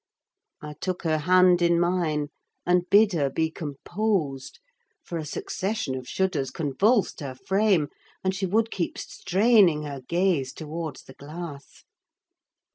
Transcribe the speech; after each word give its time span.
I 0.63 0.73
took 0.81 1.03
her 1.03 1.19
hand 1.19 1.61
in 1.61 1.79
mine, 1.79 2.29
and 2.65 2.89
bid 2.89 3.13
her 3.13 3.29
be 3.29 3.51
composed; 3.51 4.57
for 5.03 5.19
a 5.19 5.25
succession 5.25 5.93
of 5.93 6.07
shudders 6.07 6.49
convulsed 6.49 7.19
her 7.19 7.35
frame, 7.35 7.87
and 8.23 8.33
she 8.33 8.47
would 8.47 8.71
keep 8.71 8.97
straining 8.97 9.83
her 9.83 10.01
gaze 10.01 10.53
towards 10.53 11.03
the 11.03 11.13
glass. 11.13 11.83